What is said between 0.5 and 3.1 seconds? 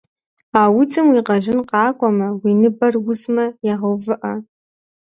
А удзым уи къэжьын къакӏуэмэ, уи ныбэр